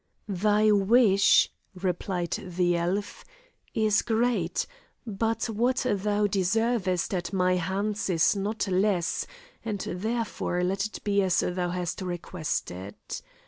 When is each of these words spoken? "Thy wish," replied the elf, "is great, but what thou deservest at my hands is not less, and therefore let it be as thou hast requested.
"Thy 0.27 0.71
wish," 0.71 1.51
replied 1.75 2.31
the 2.31 2.75
elf, 2.75 3.23
"is 3.75 4.01
great, 4.01 4.65
but 5.05 5.47
what 5.47 5.85
thou 5.87 6.25
deservest 6.25 7.13
at 7.13 7.31
my 7.31 7.57
hands 7.57 8.09
is 8.09 8.35
not 8.35 8.67
less, 8.67 9.27
and 9.63 9.81
therefore 9.81 10.63
let 10.63 10.87
it 10.87 11.03
be 11.03 11.21
as 11.21 11.41
thou 11.41 11.69
hast 11.69 12.01
requested. 12.01 12.95